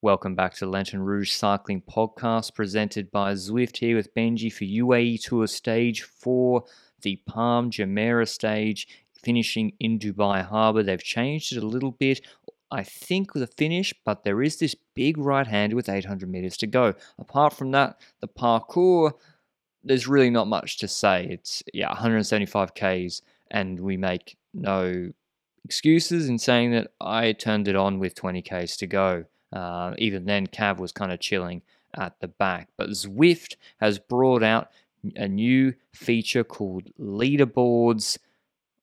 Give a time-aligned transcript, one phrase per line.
[0.00, 5.20] Welcome back to Lanterne Rouge Cycling Podcast presented by Zwift here with Benji for UAE
[5.20, 6.62] Tour Stage 4,
[7.02, 10.84] the Palm Jumeirah stage, finishing in Dubai Harbour.
[10.84, 12.20] They've changed it a little bit,
[12.70, 16.56] I think, with a finish, but there is this big right hand with 800 metres
[16.58, 16.94] to go.
[17.18, 19.14] Apart from that, the parcours,
[19.82, 21.26] there's really not much to say.
[21.28, 25.10] It's, yeah, 175 Ks, and we make no
[25.64, 29.24] excuses in saying that I turned it on with 20 Ks to go.
[29.52, 31.62] Uh, even then, Cav was kind of chilling
[31.96, 32.68] at the back.
[32.76, 34.70] But Zwift has brought out
[35.16, 38.18] a new feature called leaderboards.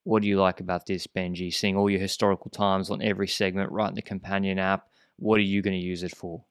[0.03, 1.53] What do you like about this, Benji?
[1.53, 4.87] Seeing all your historical times on every segment right in the companion app.
[5.17, 6.43] What are you going to use it for?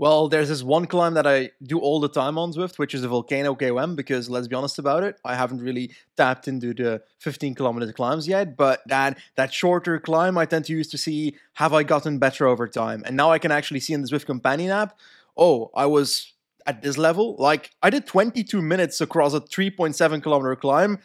[0.00, 3.02] Well, there's this one climb that I do all the time on Zwift, which is
[3.02, 7.02] the Volcano KOM, because let's be honest about it, I haven't really tapped into the
[7.18, 8.56] 15 kilometer climbs yet.
[8.56, 12.46] But that that shorter climb I tend to use to see have I gotten better
[12.46, 13.02] over time.
[13.04, 14.98] And now I can actually see in the Zwift Companion app,
[15.36, 16.32] oh, I was
[16.64, 17.36] at this level.
[17.38, 20.98] Like I did 22 minutes across a 3.7 kilometer climb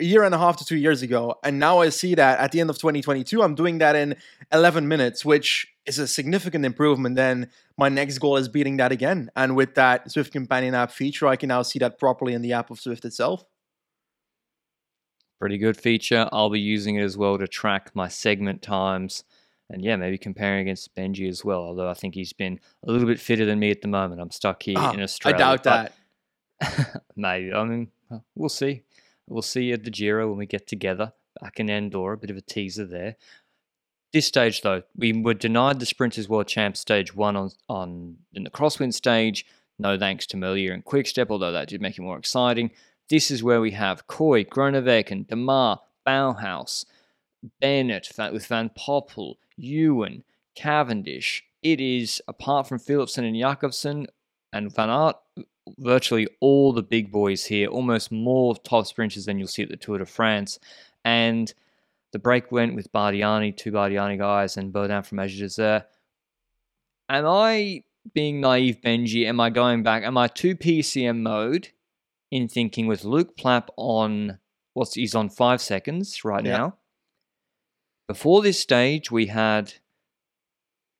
[0.00, 1.36] a year and a half to two years ago.
[1.44, 4.16] And now I see that at the end of 2022, I'm doing that in
[4.52, 7.16] 11 minutes, which is a significant improvement.
[7.16, 9.30] Then my next goal is beating that again.
[9.36, 12.52] And with that Zwift Companion app feature, I can now see that properly in the
[12.52, 13.44] app of Zwift itself.
[15.38, 16.28] Pretty good feature.
[16.32, 19.22] I'll be using it as well to track my segment times.
[19.68, 21.60] And yeah, maybe comparing against Benji as well.
[21.60, 24.20] Although I think he's been a little bit fitter than me at the moment.
[24.20, 25.36] I'm stuck here Ah, in Australia.
[25.36, 25.92] I doubt that.
[27.16, 27.52] maybe.
[27.52, 27.88] I mean,
[28.34, 28.82] we'll see.
[29.28, 32.14] We'll see you at the Giro when we get together back in Andorra.
[32.14, 33.16] A bit of a teaser there.
[34.12, 38.44] This stage, though, we were denied the Sprinters World Champ stage one on, on in
[38.44, 39.44] the crosswind stage.
[39.78, 42.70] No thanks to Merlier and Quickstep, although that did make it more exciting.
[43.10, 46.86] This is where we have Kooi, Groenewegen, Démare, Bauhaus,
[47.60, 51.44] Bennett with Van Poppel, Ewan, Cavendish.
[51.62, 54.06] It is, apart from Philipsen and Jakobsen
[54.52, 55.16] and Van Aert,
[55.78, 59.76] virtually all the big boys here, almost more top sprinters than you'll see at the
[59.76, 60.58] Tour de France.
[61.04, 61.52] And
[62.12, 65.84] the break went with Bardiani, two Bardiani guys, and Baudin from Azure Desert.
[67.08, 67.82] Am I
[68.14, 69.26] being naive, Benji?
[69.26, 70.02] Am I going back?
[70.04, 71.68] Am I two PCM mode
[72.30, 74.38] in thinking with Luke Plapp on
[74.74, 76.56] what's he's on five seconds right Yeah.
[76.56, 76.76] now?
[78.08, 79.74] Before this stage, we had,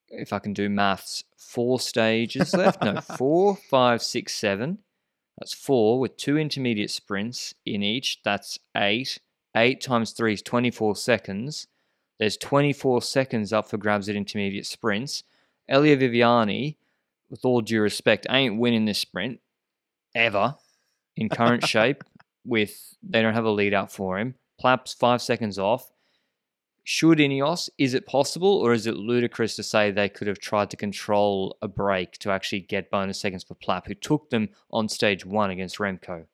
[0.08, 2.82] if I can do maths, four stages left.
[2.82, 4.78] No, four, five, six, seven.
[5.38, 8.22] That's four with two intermediate sprints in each.
[8.24, 9.18] That's eight.
[9.54, 11.66] Eight times three is 24 seconds.
[12.18, 15.22] There's 24 seconds up for grabs at intermediate sprints.
[15.68, 16.76] Elia Viviani,
[17.30, 19.40] with all due respect, ain't winning this sprint
[20.14, 20.56] ever
[21.16, 22.04] in current shape.
[22.44, 24.36] With they don't have a lead out for him.
[24.60, 25.90] Plapp's five seconds off.
[26.88, 30.70] Should Ineos, is it possible or is it ludicrous to say they could have tried
[30.70, 34.88] to control a break to actually get bonus seconds for Plapp, who took them on
[34.88, 36.26] stage one against Remco?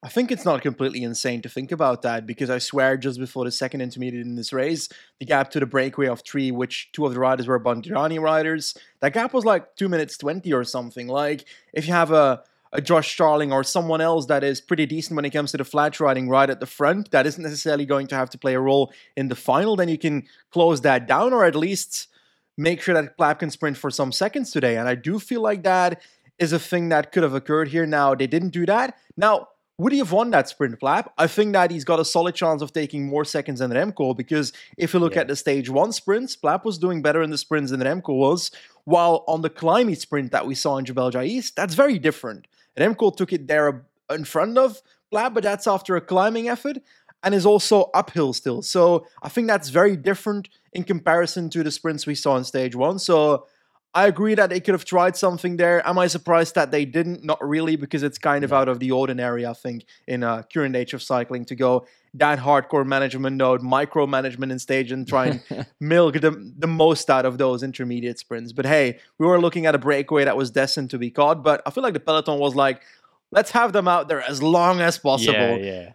[0.00, 3.44] I think it's not completely insane to think about that because I swear just before
[3.44, 4.88] the second intermediate in this race,
[5.18, 8.76] the gap to the breakaway of three, which two of the riders were Bardiani riders,
[9.00, 11.08] that gap was like two minutes 20 or something.
[11.08, 15.16] Like if you have a, a Josh Tarling or someone else that is pretty decent
[15.16, 18.06] when it comes to the flat riding right at the front, that isn't necessarily going
[18.08, 21.32] to have to play a role in the final, then you can close that down
[21.32, 22.08] or at least
[22.56, 24.76] make sure that Plapp can sprint for some seconds today.
[24.76, 26.02] And I do feel like that
[26.38, 27.86] is a thing that could have occurred here.
[27.86, 28.96] Now, they didn't do that.
[29.16, 29.48] Now,
[29.78, 31.06] would he have won that sprint Plapp?
[31.16, 34.52] I think that he's got a solid chance of taking more seconds than Remco because
[34.76, 35.20] if you look Yeah.
[35.20, 38.50] at the stage one sprints, Plapp was doing better in the sprints than Remco was.
[38.84, 42.48] While on the climbing sprint that we saw in Jebel Jais, that's very different.
[42.78, 44.80] Remco took it there in front of
[45.12, 46.78] Plapp, but that's after a climbing effort
[47.22, 48.62] and is also uphill still.
[48.62, 52.76] So I think that's very different in comparison to the sprints we saw in stage
[52.76, 52.98] one.
[52.98, 53.46] So
[53.94, 55.86] I agree that they could have tried something there.
[55.88, 57.24] Am I surprised that they didn't?
[57.24, 60.76] Not really, because it's kind of out of the ordinary, I think, in a current
[60.76, 61.86] age of cycling to go
[62.18, 67.24] that hardcore management mode, micromanagement in stage and try and milk the, the most out
[67.24, 68.52] of those intermediate sprints.
[68.52, 71.62] But hey, we were looking at a breakaway that was destined to be caught, but
[71.66, 72.82] I feel like the peloton was like,
[73.30, 75.58] let's have them out there as long as possible.
[75.58, 75.90] Yeah,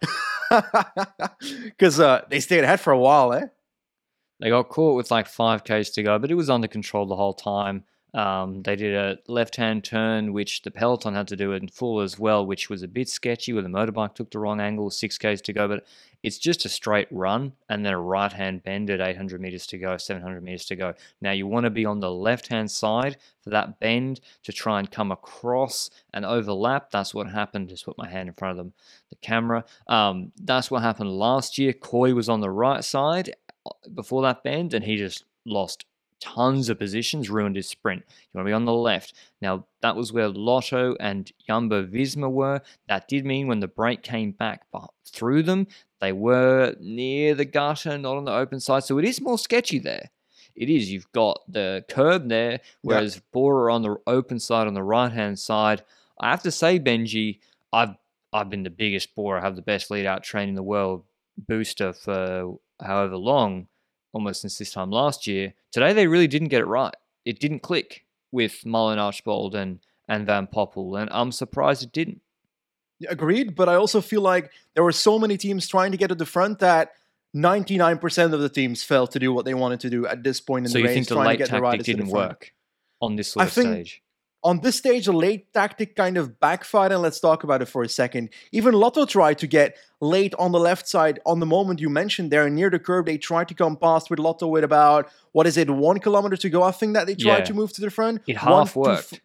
[1.64, 3.46] Because uh, they stayed ahead for a while, eh?
[4.40, 7.34] They got caught with like 5Ks to go, but it was under control the whole
[7.34, 7.84] time.
[8.14, 12.00] Um, they did a left hand turn, which the peloton had to do in full
[12.00, 15.42] as well, which was a bit sketchy where the motorbike took the wrong angle, 6Ks
[15.42, 15.66] to go.
[15.66, 15.84] But
[16.22, 19.78] it's just a straight run and then a right hand bend at 800 meters to
[19.78, 20.94] go, 700 meters to go.
[21.20, 24.78] Now you want to be on the left hand side for that bend to try
[24.78, 26.92] and come across and overlap.
[26.92, 27.70] That's what happened.
[27.70, 28.74] Just put my hand in front of them,
[29.10, 29.64] the camera.
[29.88, 31.72] Um, that's what happened last year.
[31.72, 33.34] Kooi was on the right side
[33.66, 35.84] uh, before that bend and he just lost
[36.24, 38.02] tons of positions, ruined his sprint.
[38.08, 39.14] You want to be on the left.
[39.42, 42.62] Now, that was where Lotto and Jumbo Visma were.
[42.88, 44.62] That did mean when the break came back
[45.06, 45.66] through them,
[46.00, 48.84] they were near the gutter, not on the open side.
[48.84, 50.10] So it is more sketchy there.
[50.56, 50.90] It is.
[50.90, 53.24] You've got the curb there, whereas yep.
[53.32, 55.82] Bora on the open side on the right hand side.
[56.18, 57.40] I have to say, Benji,
[57.72, 57.96] I've
[58.32, 61.04] I've been the biggest Bora, I have the best lead out train in the world
[61.36, 63.68] booster for however long,
[64.14, 65.52] almost since this time last year.
[65.72, 66.94] Today they really didn't get it right.
[67.26, 72.22] It didn't click with Mullen Archbold and, and Van Poppel, and I'm surprised it didn't.
[73.08, 76.14] Agreed, but I also feel like there were so many teams trying to get to
[76.14, 76.92] the front that
[77.36, 80.66] 99% of the teams failed to do what they wanted to do at this point
[80.66, 80.90] in so the race.
[80.90, 82.54] So you think the late tactic didn't work
[83.02, 84.02] on this sort I of think, stage?
[84.44, 87.82] On this stage, the late tactic kind of backfired, and let's talk about it for
[87.82, 88.28] a second.
[88.52, 92.30] Even Lotto tried to get late on the left side on the moment you mentioned
[92.30, 93.06] there near the curb.
[93.06, 96.50] They tried to come past with Lotto with about, what is it, one kilometer to
[96.50, 97.44] go, I think, that they tried yeah.
[97.44, 98.20] to move to the front.
[98.26, 99.20] It half one, worked.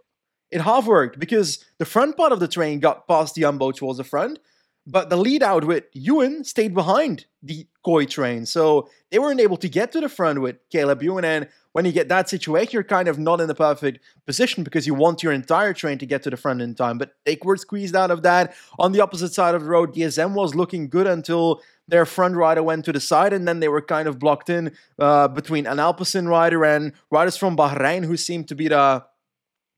[0.51, 3.98] it half worked because the front part of the train got past the Jumbo towards
[3.98, 4.39] the front,
[4.88, 8.45] but the lead out with Ewan stayed behind the Kooi train.
[8.45, 11.25] So they weren't able to get to the front with Caleb Ewan.
[11.25, 14.88] And when you get that situation, you're kind of not in the perfect position because
[14.88, 16.98] you want your entire train to get to the front in time.
[16.98, 18.56] But they were squeezed out of that.
[18.80, 22.63] On the opposite side of the road, DSM was looking good until their front rider
[22.63, 25.77] went to the side, and then they were kind of blocked in uh, between an
[25.77, 29.04] Alpecin rider and riders from Bahrain, who seemed to be the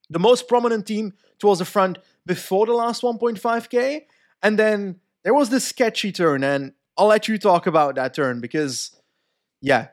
[0.09, 4.01] the most prominent team towards the front before the last 1.5k.
[4.43, 8.41] And then there was this sketchy turn, and I'll let you talk about that turn
[8.41, 8.91] because,
[9.61, 9.87] yeah.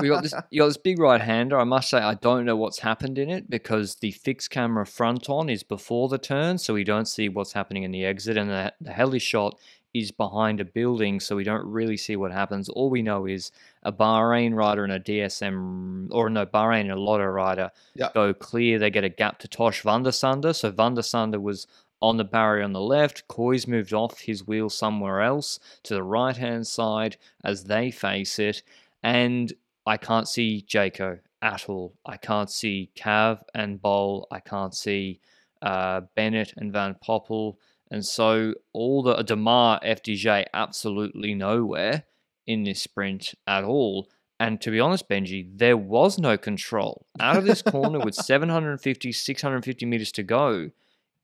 [0.00, 0.34] We got this.
[0.50, 1.58] You got this big right hander.
[1.58, 5.28] I must say, I don't know what's happened in it because the fixed camera front
[5.28, 8.50] on is before the turn, so we don't see what's happening in the exit, and
[8.50, 9.58] the, the heli shot
[9.94, 12.68] is behind a building, so we don't really see what happens.
[12.68, 13.52] All we know is
[13.84, 17.70] a Bahrain rider and a DSM, or no, Bahrain and a Lotto rider
[18.12, 18.78] go clear.
[18.78, 20.10] They get a gap to Tosh van der.
[20.10, 21.66] So van der was
[22.02, 23.26] on the barrier on the left.
[23.28, 28.38] Kooi's moved off his wheel somewhere else to the right hand side as they face
[28.38, 28.62] it.
[29.04, 29.52] And
[29.86, 31.94] I can't see Jaco at all.
[32.06, 34.26] I can't see Cav and Bol.
[34.32, 35.20] I can't see
[35.60, 37.56] uh, Bennett and Van Poppel.
[37.90, 42.04] And so all the Démare FDJ absolutely nowhere
[42.46, 44.08] in this sprint at all.
[44.40, 47.06] And to be honest, Benji, there was no control.
[47.20, 50.70] Out of this corner with 750, 650 meters to go,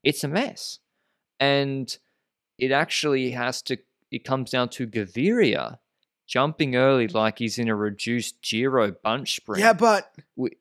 [0.05, 0.81] it's a mess.
[1.41, 1.97] And
[2.59, 3.79] it actually has to,
[4.11, 5.79] it comes down to Gaviria
[6.31, 9.61] jumping early like he's in a reduced Giro bunch sprint.
[9.61, 10.53] Yeah, but we,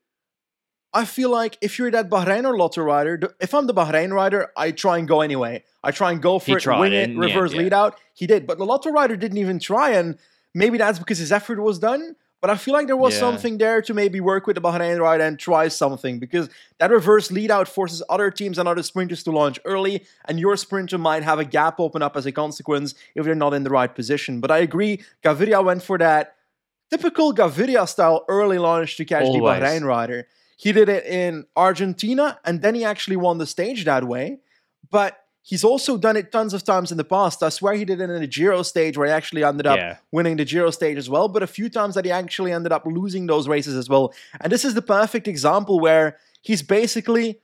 [0.92, 4.52] I feel like if you're that Bahrain or Lotto rider, if I'm the Bahrain rider,
[4.58, 5.64] I try and go anyway.
[5.84, 7.60] I try and go for he it, wing it, reverse yeah.
[7.60, 8.00] lead out.
[8.16, 10.18] He did, but the Lotto rider didn't even try, and
[10.56, 12.16] maybe that's because his effort was done.
[12.42, 13.20] But I feel like there was yeah.
[13.20, 17.32] something there to maybe work with the Bahrain ride and try something because that reverse
[17.32, 21.24] lead out forces other teams and other sprinters to launch early, and your sprinter might
[21.24, 24.40] have a gap open up as a consequence if they're not in the right position.
[24.40, 26.36] But I agree, Gaviria went for that
[26.90, 29.62] typical Gaviria style early launch to catch Always.
[29.62, 30.28] the Bahrain rider.
[30.56, 34.40] He did it in Argentina, and then he actually won the stage that way.
[34.90, 35.18] But
[35.50, 37.42] He's also done it tons of times in the past.
[37.42, 39.98] I swear he did it in the Giro stage where he actually ended up yeah.
[40.12, 42.86] winning the Giro stage as well, but a few times that he actually ended up
[42.86, 44.14] losing those races as well.
[44.40, 47.42] And this is the perfect example where he's basically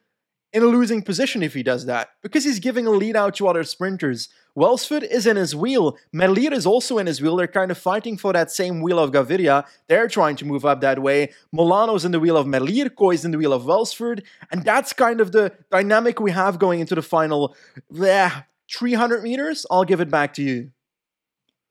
[0.55, 3.47] in a losing position if he does that because he's giving a lead out to
[3.47, 4.29] other sprinters.
[4.55, 5.97] Welsford is in his wheel.
[6.15, 7.35] Merlier is also in his wheel.
[7.35, 9.65] They're kind of fighting for that same wheel of Gaviria.
[9.89, 11.33] They're trying to move up that way.
[11.53, 12.89] Molano's in the wheel of Merlier.
[12.89, 14.23] Kooi's in the wheel of Welsford.
[14.49, 17.53] And that's kind of the dynamic we have going into the final
[17.91, 19.65] yeah, 300 meters.
[19.69, 20.71] I'll give it back to you.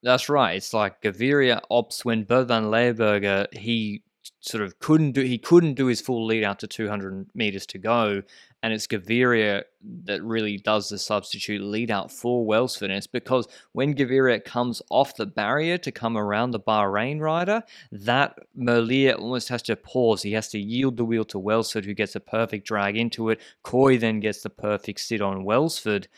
[0.02, 0.56] That's right.
[0.56, 4.02] It's like Gaviria opts when Bert van he
[4.44, 7.78] sort of couldn't do he couldn't do his full lead out to 200 meters to
[7.78, 8.22] go
[8.64, 9.64] and it's Gaviria
[10.04, 12.88] that really does the substitute lead out for Welsford.
[12.88, 17.62] And it's because when Gaviria comes off the barrier to come around the Bahrain rider,
[17.92, 20.22] that Merlier almost has to pause.
[20.22, 23.38] He has to yield the wheel to Welsford, who gets a perfect drag into it.
[23.62, 26.08] Kooi then gets the perfect sit on Welsford.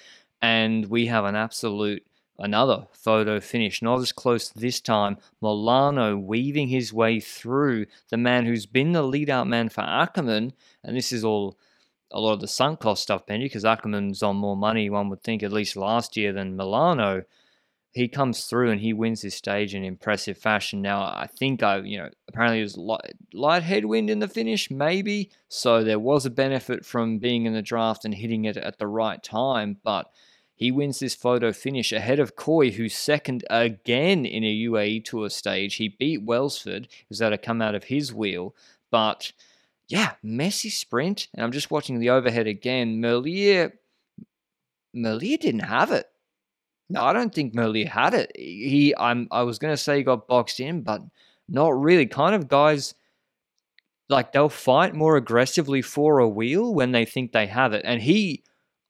[0.41, 2.07] And we have an absolute
[2.39, 5.19] another photo finish, not as close this time.
[5.43, 10.53] Molano weaving his way through the man who's been the lead out man for Ackermann,
[10.85, 11.59] and this is all
[12.11, 15.23] a lot of the sunk cost stuff, Benji, because Ackermann's on more money, one would
[15.23, 17.25] think, at least last year than Molano.
[17.93, 20.83] He comes through and he wins this stage in impressive fashion.
[20.83, 24.71] Now, I think I, you know, apparently it was light, light headwind in the finish,
[24.71, 25.31] maybe.
[25.49, 28.87] So there was a benefit from being in the draft and hitting it at the
[28.87, 29.79] right time.
[29.83, 30.11] But
[30.57, 35.29] he wins this photo finish ahead of Kooi, who's second again in a UAE Tour
[35.29, 35.75] stage.
[35.75, 38.55] He beat Welsford, who's had to come out of his wheel.
[38.91, 39.33] But
[39.87, 41.29] yeah, messy sprint.
[41.35, 43.03] And I'm just watching the overhead again.
[43.03, 43.73] Merlier,
[44.97, 46.07] Merlier didn't have it.
[46.89, 48.33] No, I don't think Merlier had it.
[48.35, 51.03] He, I'm, I was going to say he got boxed in, but
[51.51, 52.07] not really.
[52.07, 52.95] Kind of guys
[54.09, 57.83] like they'll fight more aggressively for a wheel when they think they have it.
[57.85, 58.43] And he,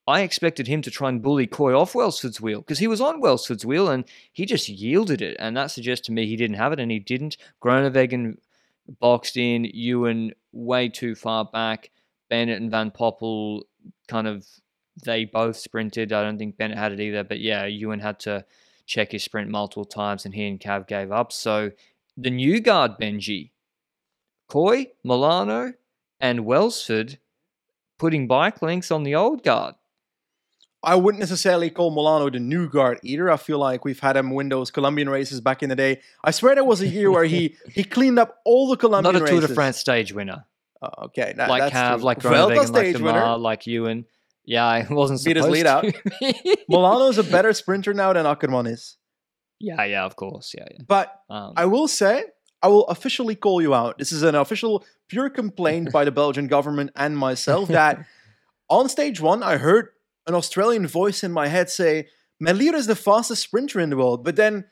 [0.08, 3.20] I expected him to try and bully Kooi off Welsford's wheel because he was on
[3.20, 5.36] Welsford's wheel and he just yielded it.
[5.40, 7.36] And that suggests to me he didn't have it and he didn't.
[7.60, 8.36] Groenewegen
[9.00, 11.90] boxed in, Ewan way too far back.
[12.30, 13.62] Bennett and Van Poppel
[14.06, 14.46] kind of
[15.04, 16.12] they both sprinted.
[16.12, 18.44] I don't think Bennett had it either, but yeah, Ewan had to
[18.86, 21.32] check his sprint multiple times, and he and Cav gave up.
[21.32, 21.72] So
[22.16, 23.50] the new guard Benji,
[24.48, 25.74] Kooi, Molano,
[26.20, 27.18] and Welsford
[27.98, 29.74] putting bike links on the old guard.
[30.86, 33.28] I wouldn't necessarily call Molano the new guard either.
[33.30, 36.00] I feel like we've had him win those Colombian races back in the day.
[36.24, 39.22] I swear there was a year where he he cleaned up all the Colombian Not
[39.22, 39.48] a Tour races.
[39.50, 40.46] de France stage winner.
[40.80, 44.04] Oh, okay, that, like Cav, like Groenewegen, like Démare, like Ewan.
[44.44, 45.84] Yeah, I wasn't Beat his lead out.
[46.70, 48.96] Molano's a better sprinter now than Ackermann is.
[49.58, 50.54] yeah, yeah, of course.
[50.56, 50.82] Yeah, yeah.
[50.86, 52.24] But Um, I will say,
[52.62, 53.98] I will officially call you out.
[53.98, 58.04] This is an official, pure complaint by the Belgian government and myself that
[58.68, 59.88] on stage one, I heard
[60.26, 62.08] an Australian voice in my head say,
[62.42, 64.24] Merlier is the fastest sprinter in the world.
[64.24, 64.64] But then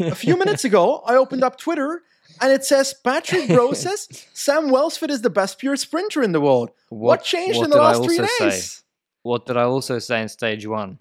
[0.00, 2.02] a few minutes ago, I opened up Twitter
[2.40, 6.40] and it says Patrick Broe says Sam Welsford is the best pure sprinter in the
[6.40, 6.70] world.
[6.90, 8.64] What, changed what in the did I last three also days?
[8.64, 8.82] say?
[9.22, 11.00] What did I also say in stage one?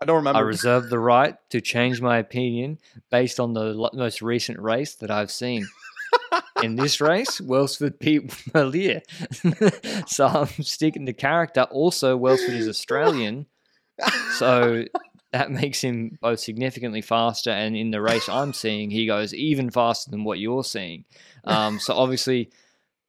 [0.00, 0.38] I don't remember.
[0.38, 2.78] I reserve the right to change my opinion
[3.10, 5.66] based on the most recent race that I've seen.
[6.62, 9.02] In this race, Welsford beat Merlier.
[10.08, 11.62] so I'm sticking to character.
[11.70, 13.46] Also, Welsford is Australian,
[14.38, 14.84] so
[15.32, 17.50] that makes him both significantly faster.
[17.50, 21.04] And in the race I'm seeing, he goes even faster than what you're seeing.
[21.44, 22.50] Um, so obviously,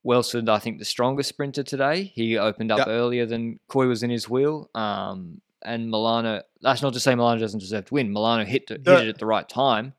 [0.03, 2.11] Welsford, I think, the strongest sprinter today.
[2.15, 2.87] He opened up Yep.
[2.87, 4.69] earlier than Kooi was in his wheel.
[4.75, 8.09] Um, and Molano, that's not to say Molano doesn't deserve to win.
[8.13, 9.93] Molano hit, The- hit it at the right time.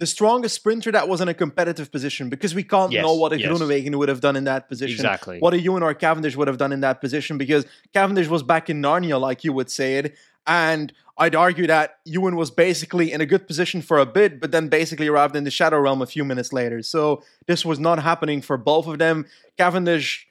[0.00, 3.34] The strongest sprinter that was in a competitive position because we can't Yes, know what
[3.34, 3.50] a yes.
[3.50, 4.94] Groenewegen would have done in that position.
[4.94, 5.38] Exactly.
[5.38, 8.70] What a Ewan or Cavendish would have done in that position because Cavendish was back
[8.70, 10.16] in Narnia, like you would say it.
[10.46, 14.52] And I'd argue that Ewan was basically in a good position for a bit, but
[14.52, 16.80] then basically arrived in the Shadow Realm a few minutes later.
[16.82, 19.26] So this was not happening for both of them.
[19.58, 20.26] Cavendish,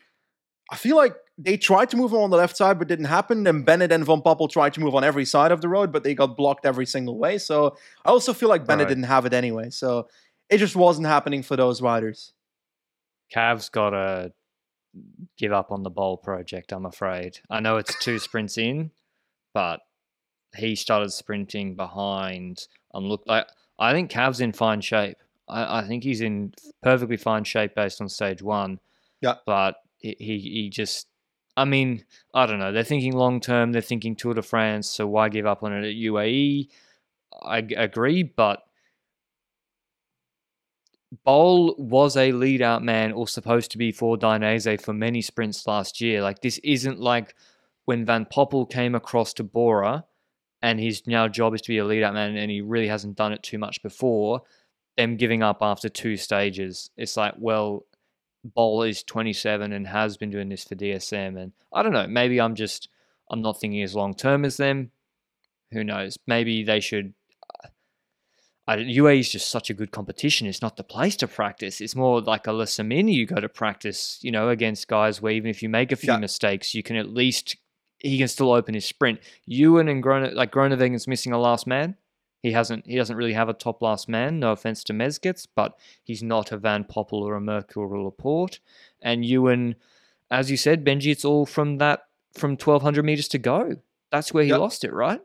[0.71, 3.47] I feel like they tried to move on the left side, but didn't happen.
[3.47, 6.03] And Bennett and Van Poppel tried to move on every side of the road, but
[6.03, 7.37] they got blocked every single way.
[7.37, 8.89] So I also feel like Bennett Right.
[8.89, 9.69] didn't have it anyway.
[9.69, 10.09] So
[10.49, 12.33] it just wasn't happening for those riders.
[13.31, 14.33] Cav's got to
[15.37, 17.39] give up on the Bol project, I'm afraid.
[17.49, 18.91] I know it's two sprints in,
[19.53, 19.79] but
[20.57, 22.67] he started sprinting behind.
[22.93, 25.17] I'm look like I think Cav's in fine shape.
[25.47, 28.79] I, I think he's in perfectly fine shape based on stage one.
[29.21, 29.35] Yeah.
[29.45, 31.07] But he, he, he just,
[31.59, 32.71] I mean, I don't know.
[32.71, 33.73] They're thinking long term.
[33.73, 34.87] They're thinking Tour de France.
[34.87, 36.69] So why give up on it at UAE?
[37.43, 38.63] I g- agree, but
[41.25, 45.67] Bol was a lead out man or supposed to be for Dainese for many sprints
[45.67, 46.21] last year.
[46.21, 47.35] Like this isn't like
[47.83, 50.05] when Van Poppel came across to Bora
[50.61, 53.17] and his now job is to be a lead out man and he really hasn't
[53.17, 54.43] done it too much before,
[54.95, 56.89] them giving up after two stages.
[56.95, 57.85] It's like, well,
[58.43, 61.37] Bol is 27 and has been doing this for DSM.
[61.41, 62.89] And I don't know, maybe I'm just,
[63.29, 64.91] I'm not thinking as long term as them.
[65.71, 66.17] Who knows?
[66.25, 67.13] Maybe they should
[68.69, 70.45] I, UAE is just such a good competition.
[70.45, 71.81] It's not the place to practice.
[71.81, 75.49] It's more like a Lassamini you go to practice, you know, against guys where even
[75.49, 76.19] if you make a few Yeah.
[76.19, 77.57] mistakes, you can at least
[77.97, 79.21] he can still open his sprint.
[79.45, 81.97] Ewan and Grone, like Groenewegen's missing a last man.
[82.41, 82.85] He hasn't.
[82.87, 84.39] He doesn't really have a top last man.
[84.39, 88.03] No offense to Mezgec, but he's not a Van Poppel or a Mørkøv or a
[88.03, 88.59] Laporte.
[89.01, 89.75] And Ewan,
[90.31, 92.03] as you said, Benji, it's all from that
[92.33, 93.75] from twelve hundred meters to go.
[94.11, 94.59] That's where he Yep.
[94.59, 95.21] lost it, right?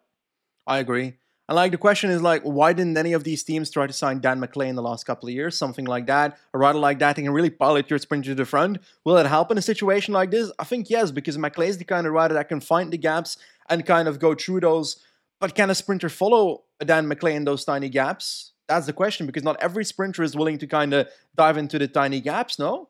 [0.67, 1.15] I agree.
[1.47, 4.21] And like the question is like, why didn't any of these teams try to sign
[4.21, 5.57] Dan McLay in the last couple of years?
[5.59, 6.39] Something like that.
[6.55, 8.79] A rider like that that can really pilot your sprint to the front.
[9.05, 10.51] Will it help in a situation like this?
[10.59, 13.37] I think yes, because McLay is the kind of rider that can find the gaps
[13.69, 14.97] and kind of go through those.
[15.45, 18.53] But can a sprinter follow Dan McLay in those tiny gaps?
[18.67, 21.87] That's the question, because not every sprinter is willing to kind of dive into the
[21.87, 22.89] tiny gaps, no?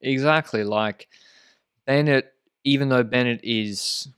[0.00, 0.64] Exactly.
[0.64, 1.08] Like
[1.86, 2.32] Bennett,
[2.64, 4.08] even though Bennett is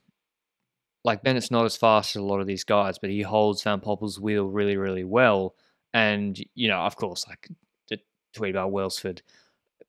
[1.02, 3.80] like Bennett's not as fast as a lot of these guys, but he holds Van
[3.80, 5.56] Poppel's wheel really, really well.
[5.92, 7.48] And, you know, of course, like
[7.88, 7.98] the
[8.32, 9.22] tweet about Welsford,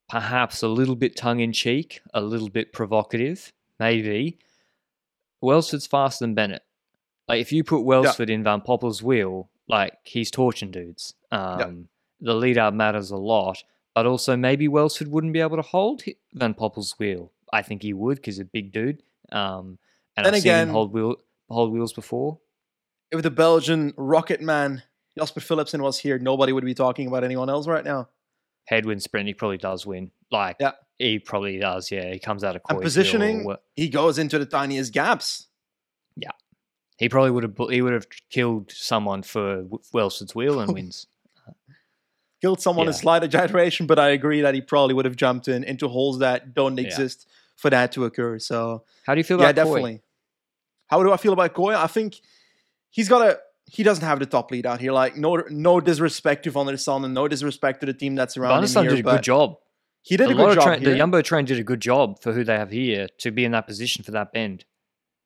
[0.10, 4.40] perhaps a little bit tongue in cheek, a little bit provocative, maybe.
[5.42, 6.64] Welsford's faster than Bennett.
[7.28, 11.14] Like if you put Welsford in Van Poppel's wheel, like he's torching dudes.
[11.32, 11.88] Um,
[12.20, 13.64] The lead out matters a lot,
[13.96, 16.04] but also maybe Welsford wouldn't be able to hold
[16.34, 17.32] Van Poppel's wheel.
[17.52, 19.04] I think he would because he's a big dude.
[19.32, 19.78] Um,
[20.18, 21.16] and Then I've seen him again- hold wheel
[21.50, 22.40] hold wheels before.
[23.12, 24.84] If the Belgian rocket man
[25.18, 28.10] Jasper Philipsen was here, nobody would be talking about anyone else right now.
[28.66, 30.10] Headwind sprint, he probably does win.
[30.32, 30.72] Like, Yeah.
[30.98, 31.92] he probably does.
[31.92, 35.48] Yeah, he comes out of And wheel or positioning, he goes into the tiniest gaps.
[36.98, 37.56] He probably would have.
[37.70, 41.08] He would have killed someone for W- Welsford's wheel and wins.
[42.42, 43.00] Killed someone in Yeah.
[43.00, 46.54] slight exaggeration, but I agree that he probably would have jumped in into holes that
[46.54, 46.86] don't Yeah.
[46.88, 48.38] exist for that to occur.
[48.40, 49.70] So How do you feel yeah, about Kooi?
[49.70, 50.02] definitely.
[50.88, 51.74] How do I feel about Kooi?
[51.76, 52.20] I think
[52.90, 54.92] he's got a he doesn't have the top lead out here.
[54.92, 58.36] Like no no disrespect to Van der Sande and no disrespect to the team that's
[58.36, 58.90] around him der here.
[58.92, 59.56] did a good job.
[60.02, 60.90] He did a, a good job here.
[60.92, 63.54] the Jumbo train did a good job for who they have here to be in
[63.54, 64.66] that position for that bend.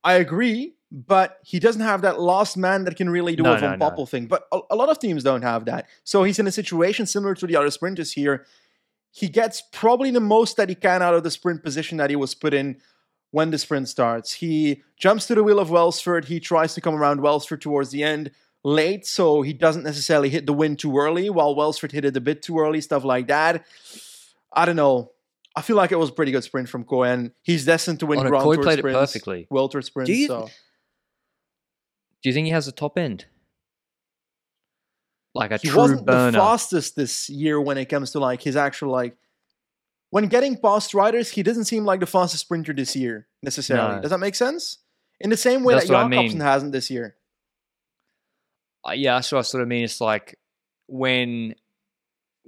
[0.03, 3.57] I agree, but he doesn't have that last man that can really do No, a
[3.59, 4.05] Van no, no.
[4.05, 4.27] Thing.
[4.27, 5.87] But a, a lot of teams don't have that.
[6.03, 8.45] So he's in a situation similar to the other sprinters here.
[9.11, 12.15] He gets probably the most that he can out of the sprint position that he
[12.15, 12.77] was put in
[13.31, 14.33] when the sprint starts.
[14.33, 16.25] He jumps to the wheel of Welsford.
[16.25, 18.31] He tries to come around Welsford towards the end
[18.63, 22.21] late, so he doesn't necessarily hit the wind too early, while Welsford hit it a
[22.21, 23.65] bit too early, stuff like that.
[24.53, 25.11] I don't know.
[25.55, 27.33] I feel like it was a pretty good sprint from Cohen.
[27.41, 29.47] He's destined to win Oh, no, Grand Kooi Tour played it perfectly.
[29.49, 30.11] World Tour sprints.
[30.11, 30.49] you- so.
[32.23, 33.25] Do you think he has a top end?
[35.35, 36.31] Like a he true wasn't burner.
[36.31, 39.15] the fastest this year when it comes to like his actual like
[40.09, 44.01] when getting past riders he doesn't seem like the fastest sprinter this year necessarily No.
[44.01, 44.79] does that make sense
[45.19, 46.47] in the same way That's that what I Jakobsen mean.
[46.47, 47.17] hasn't this year
[48.87, 49.83] Uh, yeah, that's what I sort of mean.
[49.83, 50.39] It's like
[50.87, 51.53] when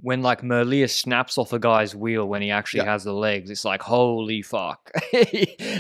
[0.02, 2.92] when like Merlier snaps off a guy's wheel when he actually Yeah.
[2.94, 4.92] has the legs, it's like holy fuck.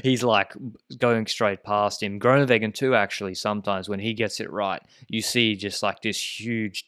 [0.04, 0.54] He's like
[0.98, 2.20] going straight past him.
[2.20, 6.86] Groenewegen too, actually, sometimes when he gets it right, you see just like this huge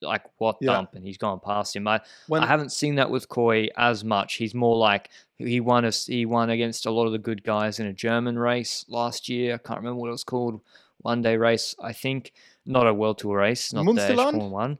[0.00, 0.72] like what Yeah.
[0.72, 1.86] dump and he's gone past him.
[1.86, 4.34] I, when I haven't seen that with Kooi as much.
[4.34, 5.08] He's more like
[5.38, 8.36] he won a, he won against a lot of the good guys in a German
[8.36, 9.54] race last year.
[9.54, 10.60] I can't remember what it was called.
[10.98, 12.32] One day race, I think.
[12.66, 14.34] Not a world tour race, not the Munsterland?
[14.34, 14.78] Eschborn one.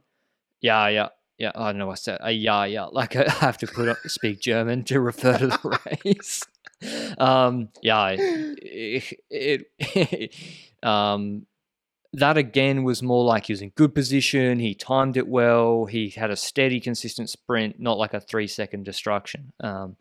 [0.61, 1.51] Yeah, yeah, yeah.
[1.55, 2.19] I don't know what I said.
[2.21, 2.85] a yeah, yeah.
[2.85, 6.43] Like I have to put up, speak German to refer to the race.
[7.17, 10.35] Um, yeah, it, it
[10.83, 11.45] um,
[12.13, 14.59] that again was more like he was in good position.
[14.59, 15.85] He timed it well.
[15.85, 19.53] He had a steady, consistent sprint, not like a three second destruction.
[19.59, 19.95] Um,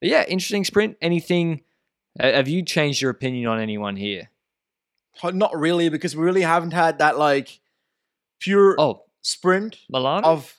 [0.00, 0.96] but yeah, interesting sprint.
[1.00, 1.62] Anything?
[2.18, 4.30] Have you changed your opinion on anyone here?
[5.22, 7.60] uh, not really because we really haven't had that like
[8.40, 10.22] pure Oh, sprint Molano.
[10.22, 10.54] of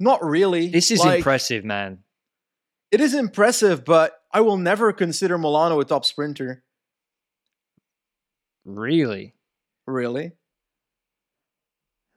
[0.00, 1.98] not really this is like, impressive, man.
[2.90, 6.64] it is impressive but I will never consider Molano a top sprinter
[8.64, 9.34] Really,
[9.86, 10.32] really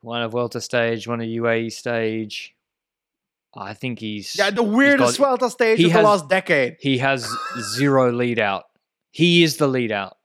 [0.01, 2.55] one of Vuelta stage, one of UAE stage.
[3.55, 7.29] I think he's yeah the weirdest got- Vuelta stage of the last decade he has
[7.75, 8.63] zero lead out.
[9.11, 10.17] He is the lead out.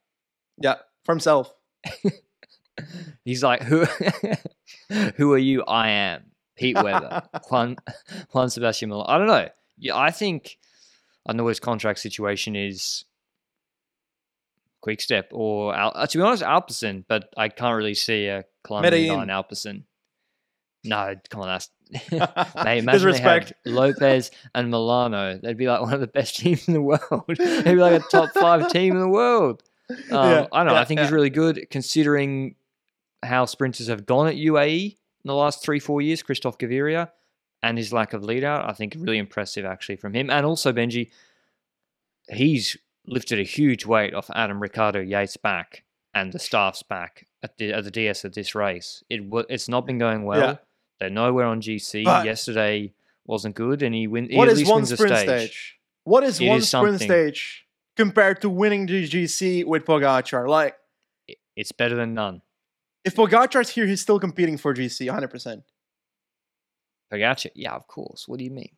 [0.59, 1.53] yeah for himself
[3.25, 3.87] He's like, who,
[5.17, 5.63] who are you?
[5.65, 6.25] I am
[6.57, 7.77] Pete Weber, Juan,
[8.33, 9.05] Juan Sebastian Miller.
[9.09, 9.49] I don't know.
[9.79, 10.59] Yeah, I think
[11.27, 13.05] I know his contract situation is.
[14.83, 18.45] Quick step or Al- uh, to be honest, Alpecin, but I can't really see a
[18.63, 19.31] climbing Medellin.
[19.31, 19.83] on Alpecin.
[20.85, 21.71] No, come on, that's
[22.13, 25.41] Mate, imagine they had Lopez and Molano.
[25.41, 27.25] They'd be like one of the best teams in the world.
[27.27, 29.65] They'd be like a top five team in the world.
[29.91, 30.75] Um, Yeah, I don't know.
[30.75, 32.55] yeah, I think he's really good considering
[33.27, 34.97] how sprinters have gone at UAE in
[35.29, 36.23] the last three, four years.
[36.23, 37.11] Christoph Gaviria
[37.63, 40.31] and his lack of lead out, I think really impressive actually from him.
[40.31, 41.11] And also Benji,
[42.29, 45.85] he's lifted a huge weight off Adam Ricardo Yates' back
[46.15, 49.05] and the staff's back at the, at the DS of this race.
[49.11, 50.41] It it's not been going well.
[50.41, 50.57] Yeah.
[50.99, 52.05] They're nowhere on GC.
[52.05, 52.93] But- Yesterday
[53.27, 54.31] wasn't good, and he win.
[54.31, 55.27] He at least one wins a sprint stage.
[55.51, 55.79] stage?
[56.05, 57.09] What is It one is sprint something.
[57.09, 60.49] stage compared to winning the GC with Pogacar?
[60.49, 60.77] Like,
[61.57, 62.43] It's better than none.
[63.07, 65.63] If Pogacar's here, he's still competing for GC, 100%.
[67.13, 68.25] Pogacar, yeah, of course.
[68.27, 68.77] What do you mean?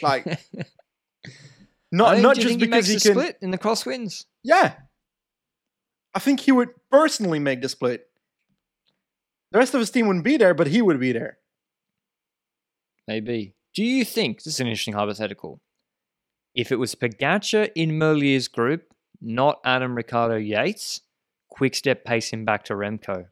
[0.00, 0.24] Like,
[1.92, 3.18] not not just he because makes he can.
[3.20, 4.24] split in the crosswinds.
[4.42, 4.74] Yeah,
[6.14, 8.06] I think he would personally make the split.
[9.52, 11.38] The rest of his team wouldn't be there, but he would be there.
[13.06, 13.54] Maybe.
[13.74, 15.60] Do you think this is an interesting hypothetical?
[16.54, 18.84] If it was Pogacar in Merlier's group,
[19.20, 21.00] not Adam Ricardo Yates,
[21.50, 23.26] quick step pace him back to Remco.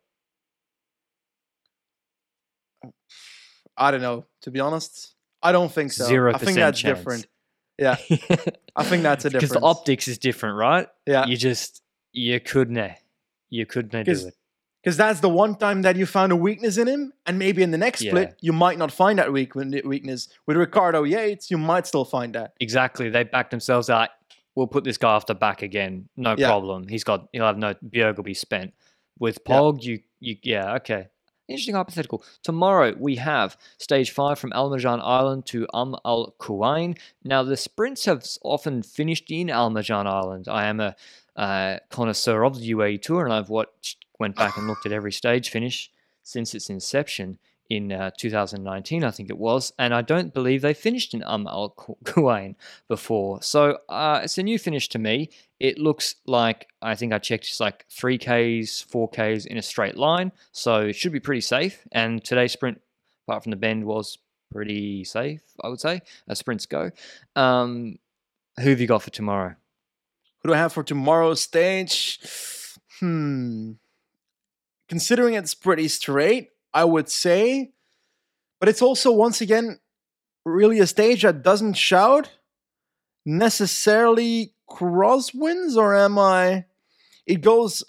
[3.76, 4.24] I don't know.
[4.42, 6.04] To be honest, I don't think so.
[6.06, 6.98] Zero I think that's chance.
[6.98, 7.26] different.
[7.78, 7.96] Yeah,
[8.76, 10.86] I think that's a difference because the optics is different, right?
[11.06, 11.82] yeah, You just
[12.12, 12.92] you couldn't
[13.50, 14.34] you couldn't do it.
[14.82, 17.70] Because that's the one time that you found a weakness in him, and maybe in
[17.70, 18.10] the next Yeah.
[18.12, 20.28] split you might not find that weak weakness.
[20.46, 22.52] With Ricardo Yates, you might still find that.
[22.60, 23.08] Exactly.
[23.08, 24.10] They backed themselves out.
[24.54, 26.08] We'll put this guy off the back again.
[26.16, 26.48] No Yeah.
[26.48, 26.86] problem.
[26.86, 28.72] He's got he'll have no Bjerg will be spent.
[29.18, 29.56] With Yeah.
[29.56, 31.08] Pog, you you yeah, okay.
[31.46, 32.24] Interesting hypothetical.
[32.42, 36.96] Tomorrow we have stage five from Al Marjan Island to Um Al Quwain.
[37.22, 40.48] Now the sprints have often finished in Al Marjan Island.
[40.48, 40.96] I am a
[41.36, 45.12] uh, connoisseur of the UAE tour, and I've watched went back and looked at every
[45.12, 45.90] stage finish
[46.22, 47.38] since its inception
[47.70, 51.46] in uh, 2019, I think it was, and I don't believe they finished in Um
[51.46, 51.70] Al
[52.04, 52.56] Quwain
[52.88, 53.42] before.
[53.42, 55.30] So uh, it's a new finish to me.
[55.58, 59.62] It looks like I think I checked it's like three Ks, four Ks in a
[59.62, 61.86] straight line, so it should be pretty safe.
[61.92, 62.80] And today's sprint,
[63.26, 64.18] apart from the bend, was
[64.52, 65.42] pretty safe.
[65.62, 66.90] I would say as sprints go.
[67.34, 67.98] Um,
[68.60, 69.54] who have you got for tomorrow?
[70.42, 72.20] Who do I have for tomorrow's stage?
[73.00, 73.72] Hmm.
[74.88, 77.72] Considering it's pretty straight, I would say,
[78.60, 79.78] but it's also once again
[80.44, 82.30] really a stage that doesn't shout
[83.24, 86.66] necessarily crosswinds, or am I?
[87.26, 87.82] It goes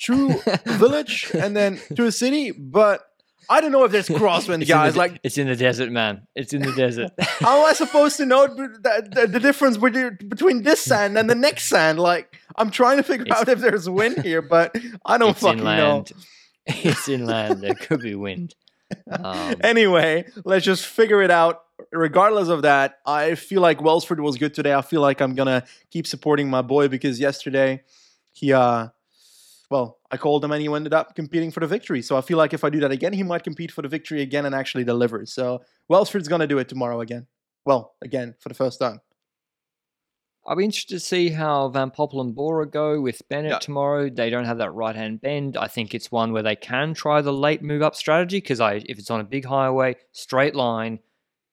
[0.00, 3.06] through a village and then to a city, but
[3.48, 4.96] I don't know if there's the guys.
[4.96, 6.26] Like, it's in the desert, man.
[6.36, 7.10] It's in the desert.
[7.18, 11.34] how am I supposed to know the, the, the difference between this sand and the
[11.34, 11.98] next sand?
[11.98, 15.64] Like, I'm trying to figure It's- out if there's wind here, but I don't fucking
[15.64, 16.04] know.
[16.66, 17.62] It's inland.
[17.62, 18.54] There could be wind.
[19.10, 21.62] Um, anyway, let's just figure it out.
[21.92, 24.74] Regardless of that, I feel like Welsford was good today.
[24.74, 27.82] I feel like I'm gonna keep supporting my boy because yesterday
[28.32, 28.88] he uh
[29.70, 32.02] well, I called him and he ended up competing for the victory.
[32.02, 34.20] So I feel like if I do that again, he might compete for the victory
[34.20, 35.24] again and actually deliver.
[35.26, 37.26] So Welsford's gonna do it tomorrow again.
[37.64, 39.00] Well, again, for the first time.
[40.46, 43.58] I'll be interested to see how Van Poppel and Bora go with Bennett Yeah.
[43.58, 44.08] tomorrow.
[44.08, 45.56] They don't have that right hand bend.
[45.56, 48.74] I think it's one where they can try the late move up strategy because I
[48.86, 51.00] if it's on a big highway, straight line,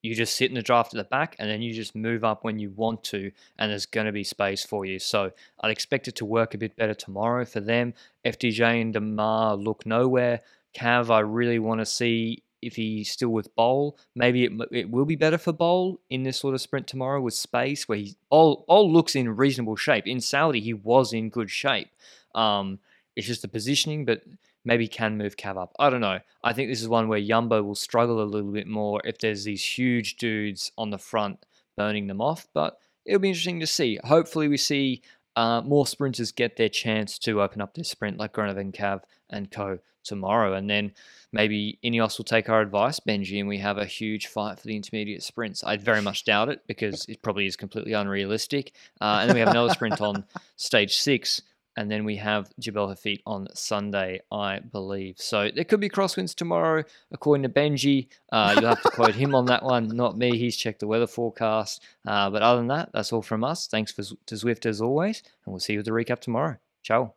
[0.01, 2.43] you just sit in the draft at the back and then you just move up
[2.43, 4.99] when you want to, and there's going to be space for you.
[4.99, 7.93] So I'd expect it to work a bit better tomorrow for them.
[8.23, 10.41] FDJ and Démare look nowhere.
[10.75, 13.97] Cav, I really want to see if he's still with Bol.
[14.15, 17.33] Maybe it, it will be better for Bol in this sort of sprint tomorrow with
[17.33, 20.05] space where he Bol, looks in reasonable shape.
[20.05, 21.89] In Saudi, he was in good shape.
[22.35, 22.79] Um,
[23.15, 24.21] it's just the positioning, but
[24.63, 25.73] maybe can move Cav up.
[25.79, 26.19] I don't know.
[26.43, 29.45] I think this is one where Yumbo will struggle a little bit more if there's
[29.45, 33.99] these huge dudes on the front burning them off, but it'll be interesting to see.
[34.03, 35.01] Hopefully, we see
[35.35, 39.49] uh, more sprinters get their chance to open up their sprint, like Gronovan Cav and
[39.49, 39.79] Co.
[40.07, 40.93] tomorrow, and then
[41.31, 44.75] maybe Ineos will take our advice, Benji, and we have a huge fight for the
[44.75, 45.63] intermediate sprints.
[45.63, 48.73] I very much doubt it because it probably is completely unrealistic.
[49.01, 50.23] Uh, and then we have another sprint on
[50.55, 51.41] stage six,
[51.77, 55.17] and then we have Jebel Hafeet on Sunday, I believe.
[55.19, 58.07] So there could be crosswinds tomorrow, according to Benji.
[58.31, 60.37] Uh, you'll have to quote him on that one, not me.
[60.37, 61.83] He's checked the weather forecast.
[62.05, 63.67] Uh, but other than that, that's all from us.
[63.67, 66.57] Thanks for, to Zwift as always, and we'll see you with the recap tomorrow.
[66.81, 67.13] Ciao.